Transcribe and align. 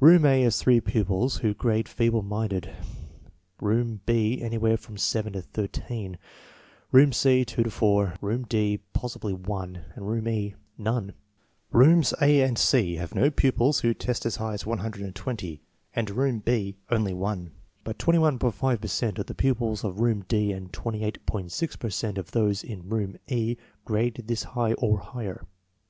Room 0.00 0.26
A 0.26 0.42
has 0.42 0.60
three 0.60 0.82
pupils 0.82 1.38
who 1.38 1.54
grade 1.54 1.88
feeble 1.88 2.20
minded, 2.20 2.68
room 3.58 4.02
B 4.04 4.38
anywhere 4.42 4.76
from 4.76 4.98
seven 4.98 5.32
to 5.32 5.40
thirteen, 5.40 6.18
room 6.92 7.10
C 7.10 7.42
two 7.42 7.62
to 7.62 7.70
four, 7.70 8.12
room 8.20 8.44
D 8.46 8.80
possibly 8.92 9.32
one, 9.32 9.86
and 9.94 10.06
room 10.06 10.28
E 10.28 10.54
none. 10.76 11.14
Rooms 11.72 12.12
A 12.20 12.42
and 12.42 12.58
C 12.58 12.96
have 12.96 13.14
no 13.14 13.30
pupils 13.30 13.80
who 13.80 13.94
test 13.94 14.26
as 14.26 14.36
high 14.36 14.52
as 14.52 14.66
120, 14.66 15.62
and 15.96 16.10
room 16.10 16.40
B 16.40 16.76
only 16.90 17.14
one; 17.14 17.52
but 17.82 17.96
1.5 17.96 18.80
per 18.82 18.88
cent 18.88 19.18
of 19.18 19.24
the 19.24 19.34
pupils 19.34 19.84
of 19.84 20.00
room 20.00 20.22
D 20.28 20.52
and 20.52 20.70
28.6 20.70 21.78
per 21.78 21.88
cent 21.88 22.18
of 22.18 22.32
those 22.32 22.62
in 22.62 22.90
room 22.90 23.16
E 23.28 23.56
grade 23.86 24.24
this 24.26 24.42
high 24.42 24.74
or 24.74 24.98
higher. 24.98 25.46